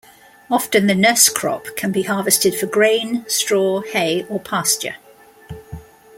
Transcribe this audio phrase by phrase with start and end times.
[0.49, 4.95] Often the nurse crop can be harvested for grain, straw, hay, or pasture.